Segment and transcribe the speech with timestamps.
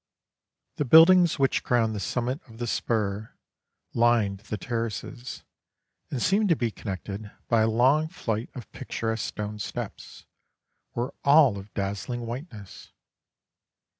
[0.77, 3.35] The buildings which crowned the summit of the spur,
[3.93, 5.43] lined the terraces,
[6.09, 10.25] and seemed to be connected by a long flight of picturesque stone steps,
[10.95, 12.93] were all of a dazzling whiteness.